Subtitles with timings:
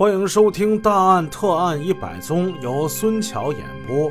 [0.00, 4.10] 欢迎收听《大案特案一百宗》，由孙桥演播。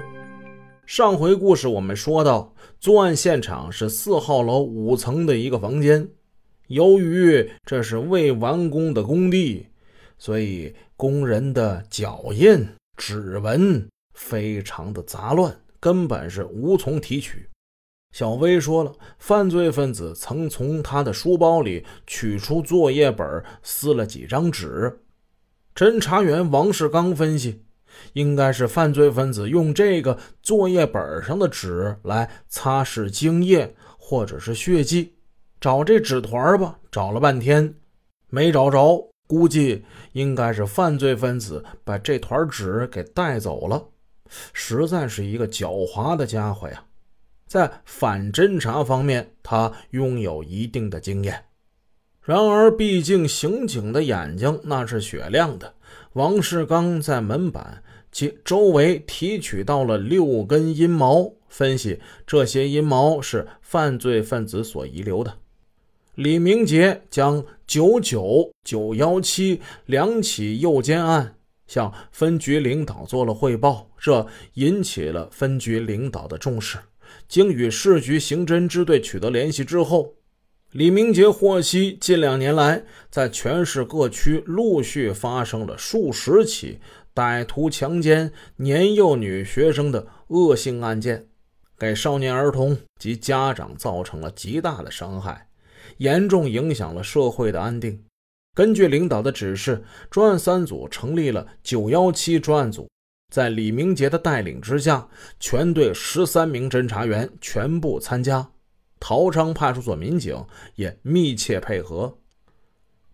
[0.86, 6.08] 上回故事我们说到，作案现场是四号楼五层的一个房间。
[6.68, 9.66] 由于这是未完工的工地，
[10.20, 17.50] 所以工人的脚印、指纹非常的杂乱，根本是无从提取。
[18.12, 24.96] 小薇说了，犯罪分子曾从他的书包里取出作业本，撕了几张纸。
[25.80, 27.64] 侦查员王世刚分析，
[28.12, 35.16] 应该是犯罪分子用这个作业本上的纸来擦拭精液或者是血迹。
[35.62, 37.74] 找这纸团吧，找了半天
[38.28, 43.82] 没找着，估计应该是犯罪分子把这团纸给带走了。
[44.52, 46.84] 实在是一个狡猾的家伙呀！
[47.48, 51.42] 在反侦查方面，他拥有一定的经验。
[52.22, 55.74] 然而，毕竟刑警的眼睛那是雪亮的。
[56.14, 65.38] 王世刚在门板及周围提取到了六根阴毛，分析这些阴毛是犯罪分子所遗留的。
[66.16, 71.36] 李明杰将九九九幺七两起诱奸案
[71.66, 76.78] 向分局领导做了汇报，这引起了分局领导的重视。
[77.28, 80.14] 经与市局刑侦支队取得联系之后。
[80.72, 86.80] 李明杰获悉，近两年来，在全市各区陆续发生了数十起
[87.16, 91.26] 歹徒强奸年幼女学生的恶性案件，
[91.80, 95.48] 给少年儿童及家长造成了极大的伤害，
[95.98, 98.04] 严重影响了社会的安定。
[98.54, 102.88] 根据领导的指示，专案三组成立了“九幺七”专案组，
[103.34, 105.08] 在李明杰的带领之下，
[105.40, 108.52] 全队十三名侦查员全部参加。
[109.00, 110.46] 陶昌派出所民警
[110.76, 112.18] 也密切配合，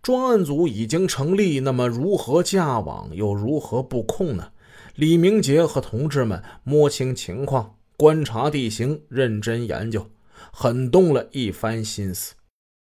[0.02, 4.50] 专案组已经成立，那么如何架网，又如何布控呢？
[4.94, 10.10] 李明杰和同志们摸清情况，观察地形，认真研究，
[10.52, 12.34] 很动了一番心思。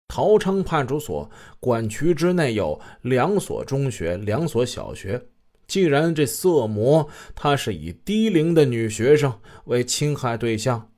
[0.09, 5.21] 陶昌派出所管区之内有两所中学、两所小学，
[5.67, 9.33] 既然这色魔他是以低龄的女学生
[9.65, 10.91] 为侵害对象。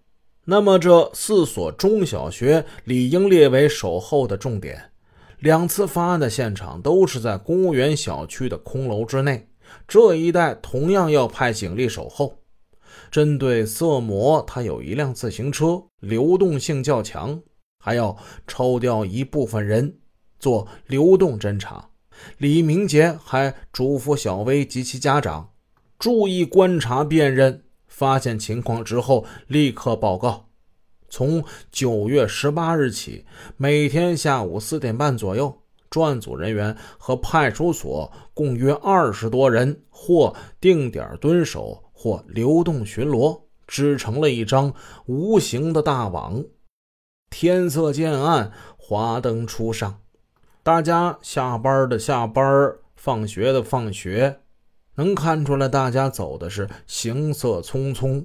[0.49, 4.93] 那么，这四所中小学理应列为守候的重点。
[5.41, 9.49] 两次发案的现场都是在公务员小区的空楼之内，
[9.89, 12.39] 这一带同样要派警力守候。
[13.11, 17.43] 针对色魔，他有一辆自行车，流动性较强，
[17.85, 19.99] 还要抽调一部分人
[20.39, 21.91] 做流动侦查。
[22.39, 25.51] 李明杰还嘱咐小薇及其家长
[25.99, 27.65] 注意观察辨认。
[27.89, 30.49] 发现情况之后，立刻报告。
[31.09, 33.25] 从九月十八日起，
[33.57, 44.75] 每天下午四点半左右，专案组人员和派出所共约二十多人，或定点蹲守，或流动巡逻，织成了一张
[45.07, 46.45] 无形的大网。
[47.31, 50.01] 天色渐暗，华灯初上，
[50.63, 54.41] 大家下班的下班，放学的放学。
[54.97, 58.25] 能看出来，大家走的是行色匆匆。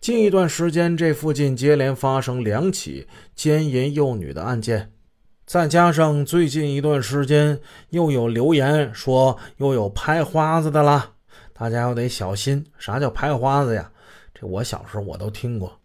[0.00, 4.90] 近一段时间，这附近接连发生两起奸淫幼女的案件，
[5.46, 11.12] 再加上最近一段时间又有留言说又有拍花子的啦，
[11.52, 12.64] 大家要得小心。
[12.78, 13.90] 啥叫拍花子呀？
[14.34, 15.80] 这我小时候我都听过，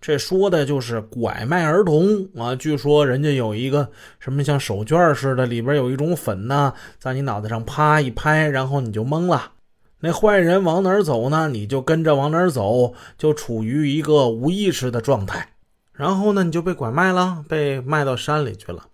[0.00, 2.54] 这说的就是拐卖儿童啊。
[2.54, 9.52] 据说人家有一个什么像手绢似的，里边有一种粉呢，在你脑袋上啪一拍，然后你就懵了。
[10.00, 11.48] 那坏人往哪儿走呢？
[11.48, 15.54] 你就跟着往哪儿走，就处于一个无意识的状态。
[15.92, 18.88] 然后呢，你就被拐卖了，被卖到山里去了。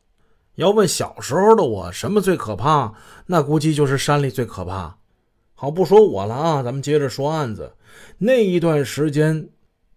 [0.55, 2.95] 要问小时候的我什么最可怕，
[3.27, 4.99] 那估计就是山里最可怕。
[5.55, 7.73] 好，不说我了啊，咱们接着说案子。
[8.19, 9.49] 那一段时间，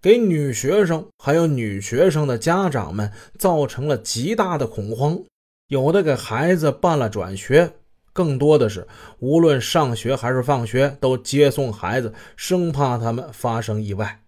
[0.02, 5.20] 给女学生还有女学生的家长们造成了极大的恐慌，
[5.68, 7.74] 有的给孩子办了转学。
[8.16, 8.88] 更多的是，
[9.20, 14.22] 无论上学还是放学，都接送孩子，生怕他们发生意外。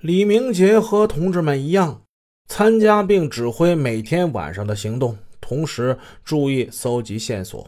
[0.00, 2.02] 李明杰和同志们一样，
[2.48, 7.66] 参加并指挥每天晚上的行动，同时注意搜集线索。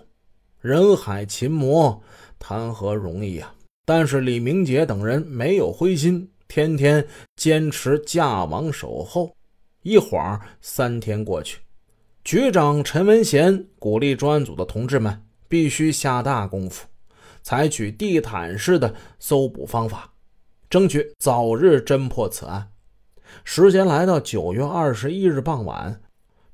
[0.61, 1.99] 人海擒魔，
[2.39, 3.55] 谈何容易啊！
[3.87, 7.03] 但是李明杰等人没有灰心，天天
[7.37, 9.35] 坚持架网守候。
[9.83, 11.61] 一晃三天过去，
[12.25, 15.19] 局长陈文贤鼓励专案组的同志们。
[15.51, 16.87] 必须下大功夫，
[17.43, 20.13] 采取地毯式的搜捕方法，
[20.71, 22.71] 争取早日侦破此案。
[23.43, 26.01] 时间来到九月二十一日傍晚，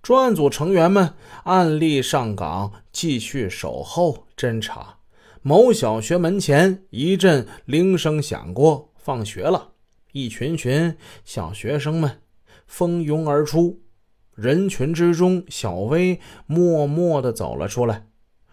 [0.01, 1.13] 专案组成员们
[1.45, 4.97] 按例上岗，继续守候侦查。
[5.43, 9.73] 某小学门前一阵铃声响过，放学了，
[10.13, 12.23] 一群群小学生们
[12.67, 13.83] 蜂拥而出。
[14.35, 18.07] 人群之中，小薇默默地走了出来，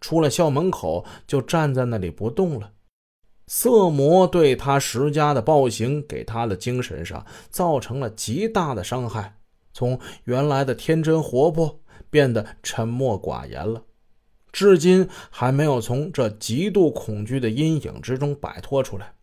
[0.04, 2.70] 出了校门口就站在那里不动了。
[3.48, 9.38] 色魔对他施加的暴行，给他的精神上造成了极大的伤害，
[9.72, 11.80] 从原来的天真活泼
[12.10, 13.82] 变得沉默寡言了，
[14.52, 19.14] 至今还没有从这极度恐惧的阴影之中摆脱出来。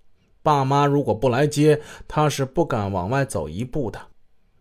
[0.42, 1.78] 爸妈如果不来接，
[2.08, 4.00] 他是不敢往外走一步的。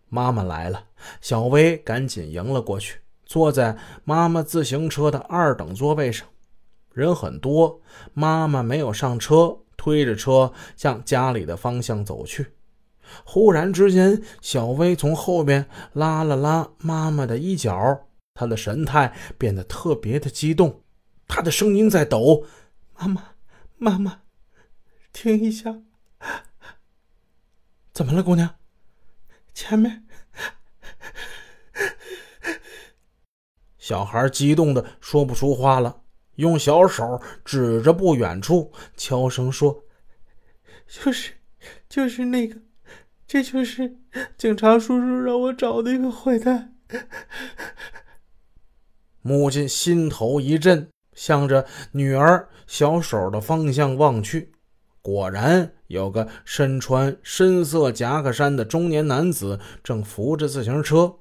[0.10, 0.84] 妈妈来了，
[1.22, 6.28] 小薇赶紧迎了过去，坐在妈妈自行车的二等座位上。
[6.92, 7.80] 人很多，
[8.16, 12.54] 妈妈没有上车，推着车向家里的方向走去。
[13.24, 20.82] 忽然之间，小薇从后边拉了拉妈妈的衣角，她的神态变得特别的激动，
[21.28, 22.44] 她的声音在抖
[22.98, 23.24] ：“妈妈，
[23.78, 24.22] 妈妈，
[25.14, 25.76] 停一下，
[27.94, 28.56] 怎么了，姑娘？”
[29.54, 30.08] 前面，
[33.90, 36.02] 小孩激动的说不出话了，
[36.36, 39.84] 用小手指着不远处，悄声说
[40.88, 41.34] ：“就是，
[41.90, 42.56] 就是那个，
[43.26, 43.98] 这就是
[44.38, 46.76] 警察叔叔让我找的一个坏蛋。”
[49.24, 54.54] 母亲心头一震，向着女儿小手的方向望去。
[55.02, 61.16] 果然有个身穿深色夹克衫的中年男子正扶着自行车，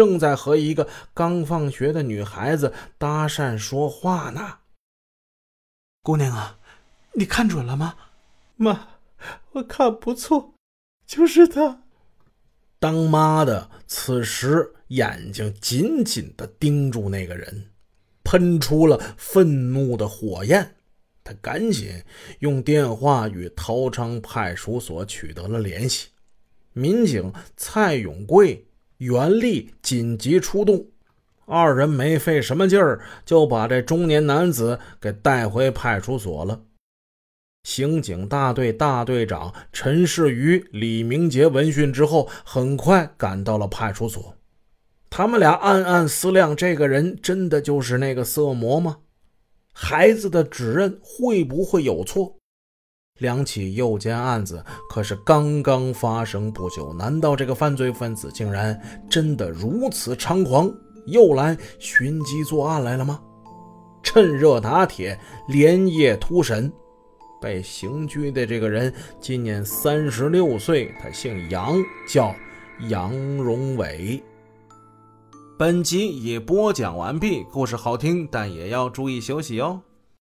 [0.00, 4.60] 正在和一个刚放学的女孩子搭讪说话呢。
[6.02, 6.58] 姑娘啊，
[7.12, 7.96] 你看准了吗？
[8.56, 8.88] 妈，
[9.52, 10.54] 我看不错，
[11.04, 11.82] 就是他。
[12.78, 17.70] 当妈的此时眼睛紧紧地盯住那个人，
[18.24, 20.76] 喷出了愤怒的火焰。
[21.22, 22.02] 他赶紧
[22.38, 26.08] 用电话与陶昌派出所取得了联系，
[26.72, 28.66] 民警蔡永贵
[29.00, 30.86] 袁力紧急出动，
[31.46, 36.60] 二人没费什么劲儿就把这中年男子给带回派出所了。
[37.62, 44.34] 刑警大队大队长陈世瑜、李明杰闻讯之后，很快赶到了派出所。
[45.08, 48.98] 他们俩暗暗思量：这个人真的就是那个色魔吗？
[49.72, 52.36] 孩子的指认会不会有错？
[53.20, 58.78] 两起诱奸案子可是刚刚发生不久，难道这个犯罪分子竟然
[59.08, 60.70] 真的如此猖狂，
[61.06, 63.20] 又来寻机作案来了吗？
[64.02, 65.18] 趁热打铁，
[65.48, 66.70] 连夜突审。
[67.40, 71.74] 被刑拘的这个人今年三十六岁，他姓杨，
[72.06, 72.34] 叫
[72.88, 74.22] 杨荣伟。
[75.58, 79.80] 本集已播讲完毕，故事好听，但也要注意休息哦。